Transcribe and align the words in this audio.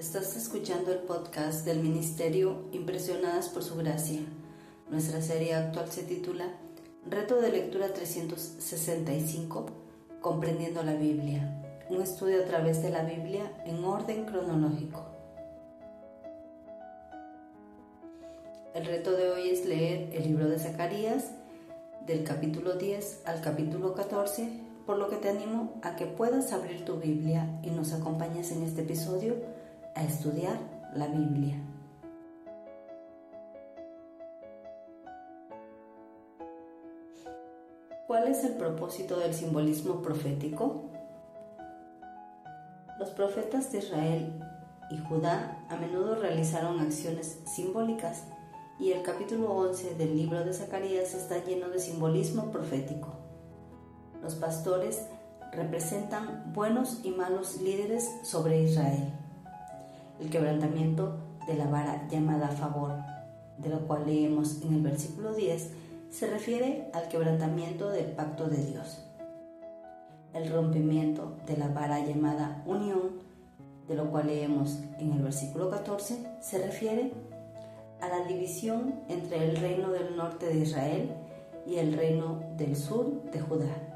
Estás 0.00 0.34
escuchando 0.34 0.92
el 0.92 1.00
podcast 1.00 1.66
del 1.66 1.80
Ministerio 1.80 2.64
Impresionadas 2.72 3.50
por 3.50 3.62
Su 3.62 3.76
Gracia. 3.76 4.20
Nuestra 4.88 5.20
serie 5.20 5.54
actual 5.54 5.90
se 5.90 6.04
titula 6.04 6.46
Reto 7.06 7.38
de 7.38 7.52
Lectura 7.52 7.92
365, 7.92 9.66
Comprendiendo 10.22 10.82
la 10.82 10.94
Biblia. 10.94 11.62
Un 11.90 12.00
estudio 12.00 12.40
a 12.40 12.46
través 12.46 12.82
de 12.82 12.88
la 12.88 13.02
Biblia 13.02 13.52
en 13.66 13.84
orden 13.84 14.24
cronológico. 14.24 15.04
El 18.74 18.86
reto 18.86 19.12
de 19.12 19.30
hoy 19.30 19.50
es 19.50 19.66
leer 19.66 20.08
el 20.14 20.22
libro 20.22 20.48
de 20.48 20.58
Zacarías 20.58 21.32
del 22.06 22.24
capítulo 22.24 22.76
10 22.76 23.24
al 23.26 23.42
capítulo 23.42 23.92
14, 23.92 24.48
por 24.86 24.96
lo 24.96 25.10
que 25.10 25.16
te 25.16 25.28
animo 25.28 25.78
a 25.82 25.94
que 25.96 26.06
puedas 26.06 26.54
abrir 26.54 26.86
tu 26.86 26.96
Biblia 26.96 27.60
y 27.62 27.68
nos 27.68 27.92
acompañes 27.92 28.50
en 28.50 28.62
este 28.62 28.80
episodio 28.80 29.59
a 29.94 30.04
estudiar 30.04 30.58
la 30.94 31.06
Biblia. 31.08 31.56
¿Cuál 38.06 38.28
es 38.28 38.42
el 38.44 38.54
propósito 38.54 39.18
del 39.18 39.34
simbolismo 39.34 40.02
profético? 40.02 40.90
Los 42.98 43.10
profetas 43.10 43.70
de 43.72 43.78
Israel 43.78 44.40
y 44.90 44.98
Judá 44.98 45.64
a 45.68 45.76
menudo 45.76 46.16
realizaron 46.16 46.80
acciones 46.80 47.40
simbólicas 47.46 48.24
y 48.80 48.92
el 48.92 49.02
capítulo 49.02 49.52
11 49.52 49.94
del 49.94 50.16
libro 50.16 50.44
de 50.44 50.52
Zacarías 50.52 51.14
está 51.14 51.44
lleno 51.44 51.68
de 51.68 51.78
simbolismo 51.78 52.50
profético. 52.50 53.14
Los 54.22 54.34
pastores 54.34 55.06
representan 55.52 56.52
buenos 56.52 57.00
y 57.04 57.10
malos 57.10 57.60
líderes 57.60 58.10
sobre 58.22 58.62
Israel 58.62 59.12
el 60.20 60.30
quebrantamiento 60.30 61.18
de 61.46 61.54
la 61.54 61.66
vara 61.66 62.06
llamada 62.08 62.48
favor, 62.48 62.94
de 63.58 63.70
lo 63.70 63.86
cual 63.86 64.06
leemos 64.06 64.62
en 64.62 64.74
el 64.74 64.82
versículo 64.82 65.34
10, 65.34 65.70
se 66.10 66.26
refiere 66.26 66.90
al 66.92 67.08
quebrantamiento 67.08 67.88
del 67.88 68.06
pacto 68.12 68.48
de 68.48 68.64
Dios. 68.64 69.04
El 70.34 70.50
rompimiento 70.50 71.36
de 71.46 71.56
la 71.56 71.68
vara 71.68 72.00
llamada 72.00 72.62
unión, 72.66 73.20
de 73.88 73.94
lo 73.94 74.10
cual 74.10 74.26
leemos 74.26 74.78
en 74.98 75.12
el 75.12 75.22
versículo 75.22 75.70
14, 75.70 76.38
se 76.40 76.58
refiere 76.58 77.12
a 78.00 78.08
la 78.08 78.26
división 78.26 78.94
entre 79.08 79.44
el 79.44 79.56
reino 79.56 79.90
del 79.90 80.16
norte 80.16 80.46
de 80.46 80.58
Israel 80.58 81.10
y 81.66 81.76
el 81.76 81.94
reino 81.94 82.40
del 82.56 82.76
sur 82.76 83.22
de 83.30 83.40
Judá. 83.40 83.90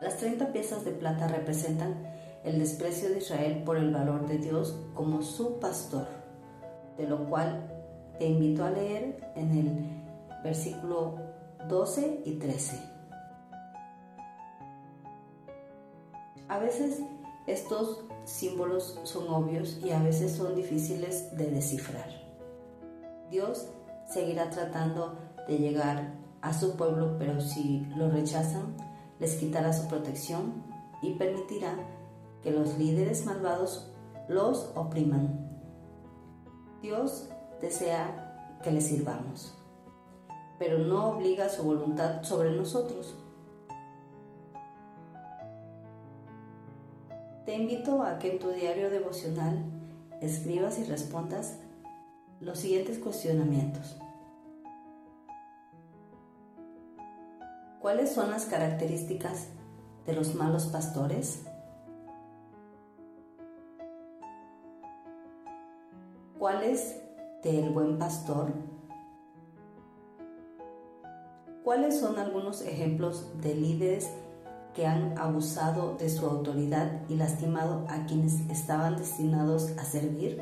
Las 0.00 0.16
30 0.18 0.52
piezas 0.52 0.84
de 0.84 0.92
plata 0.92 1.26
representan 1.28 2.17
el 2.44 2.58
desprecio 2.58 3.10
de 3.10 3.18
Israel 3.18 3.62
por 3.64 3.76
el 3.76 3.92
valor 3.92 4.26
de 4.26 4.38
Dios 4.38 4.78
como 4.94 5.22
su 5.22 5.58
pastor, 5.58 6.06
de 6.96 7.06
lo 7.06 7.28
cual 7.28 7.68
te 8.18 8.26
invito 8.26 8.64
a 8.64 8.70
leer 8.70 9.32
en 9.36 9.50
el 9.52 10.42
versículo 10.42 11.16
12 11.68 12.22
y 12.24 12.32
13. 12.34 12.80
A 16.48 16.58
veces 16.58 17.00
estos 17.46 18.04
símbolos 18.24 19.00
son 19.04 19.28
obvios 19.28 19.78
y 19.84 19.90
a 19.90 20.02
veces 20.02 20.32
son 20.32 20.54
difíciles 20.54 21.36
de 21.36 21.50
descifrar. 21.50 22.08
Dios 23.30 23.68
seguirá 24.06 24.50
tratando 24.50 25.18
de 25.46 25.58
llegar 25.58 26.14
a 26.40 26.52
su 26.52 26.76
pueblo, 26.76 27.16
pero 27.18 27.40
si 27.40 27.80
lo 27.96 28.10
rechazan, 28.10 28.76
les 29.18 29.36
quitará 29.36 29.72
su 29.72 29.88
protección 29.88 30.62
y 31.02 31.14
permitirá 31.14 31.76
que 32.42 32.50
los 32.50 32.78
líderes 32.78 33.26
malvados 33.26 33.92
los 34.28 34.70
opriman. 34.74 35.48
Dios 36.82 37.28
desea 37.60 38.58
que 38.62 38.70
le 38.70 38.80
sirvamos, 38.80 39.56
pero 40.58 40.78
no 40.78 41.10
obliga 41.10 41.48
su 41.48 41.62
voluntad 41.62 42.22
sobre 42.22 42.50
nosotros. 42.52 43.16
Te 47.44 47.54
invito 47.54 48.02
a 48.02 48.18
que 48.18 48.32
en 48.32 48.38
tu 48.38 48.50
diario 48.50 48.90
devocional 48.90 49.64
escribas 50.20 50.78
y 50.78 50.84
respondas 50.84 51.58
los 52.40 52.58
siguientes 52.58 52.98
cuestionamientos. 52.98 53.96
¿Cuáles 57.80 58.12
son 58.12 58.30
las 58.30 58.44
características 58.44 59.48
de 60.04 60.12
los 60.12 60.34
malos 60.34 60.66
pastores? 60.66 61.47
¿Cuáles 66.38 66.96
del 67.42 67.70
buen 67.70 67.98
pastor? 67.98 68.52
¿Cuáles 71.64 71.98
son 71.98 72.16
algunos 72.16 72.62
ejemplos 72.62 73.26
de 73.40 73.56
líderes 73.56 74.08
que 74.72 74.86
han 74.86 75.18
abusado 75.18 75.96
de 75.96 76.08
su 76.08 76.26
autoridad 76.26 77.02
y 77.08 77.16
lastimado 77.16 77.84
a 77.88 78.06
quienes 78.06 78.38
estaban 78.50 78.96
destinados 78.96 79.76
a 79.78 79.84
servir? 79.84 80.40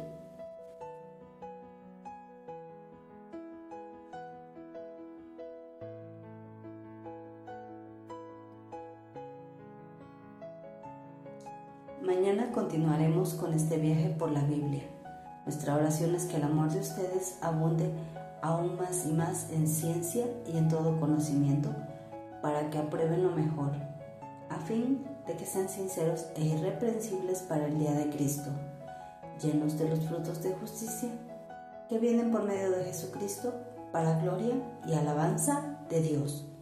Mañana 12.02 12.52
continuaremos 12.52 13.32
con 13.32 13.54
este 13.54 13.78
viaje 13.78 14.10
por 14.10 14.30
la 14.30 14.42
Biblia. 14.44 14.95
Nuestra 15.46 15.76
oración 15.76 16.14
es 16.16 16.24
que 16.24 16.38
el 16.38 16.42
amor 16.42 16.70
de 16.70 16.80
ustedes 16.80 17.38
abunde 17.40 17.92
aún 18.42 18.76
más 18.76 19.06
y 19.06 19.12
más 19.12 19.48
en 19.52 19.68
ciencia 19.68 20.26
y 20.44 20.58
en 20.58 20.68
todo 20.68 20.98
conocimiento 20.98 21.70
para 22.42 22.68
que 22.68 22.78
aprueben 22.78 23.22
lo 23.22 23.30
mejor, 23.30 23.70
a 24.50 24.58
fin 24.58 25.06
de 25.24 25.36
que 25.36 25.46
sean 25.46 25.68
sinceros 25.68 26.26
e 26.34 26.44
irreprensibles 26.44 27.42
para 27.42 27.66
el 27.66 27.78
día 27.78 27.92
de 27.92 28.10
Cristo, 28.10 28.50
llenos 29.40 29.78
de 29.78 29.88
los 29.88 30.00
frutos 30.00 30.42
de 30.42 30.52
justicia 30.54 31.10
que 31.88 32.00
vienen 32.00 32.32
por 32.32 32.42
medio 32.42 32.72
de 32.72 32.84
Jesucristo 32.84 33.54
para 33.92 34.18
gloria 34.18 34.56
y 34.84 34.94
alabanza 34.94 35.78
de 35.88 36.00
Dios. 36.00 36.55